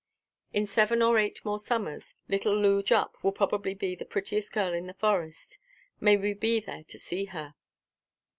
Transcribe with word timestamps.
In 0.51 0.65
seven 0.65 1.03
or 1.03 1.19
eight 1.19 1.45
more 1.45 1.59
summers, 1.59 2.15
little 2.27 2.55
Loo 2.55 2.81
Jupp 2.81 3.23
will 3.23 3.31
probably 3.31 3.75
be 3.75 3.93
the 3.93 4.03
prettiest 4.03 4.51
girl 4.51 4.73
in 4.73 4.87
the 4.87 4.95
Forest. 4.95 5.59
May 5.99 6.17
we 6.17 6.33
be 6.33 6.59
there 6.59 6.83
to 6.85 6.97
see 6.97 7.25
her! 7.25 7.53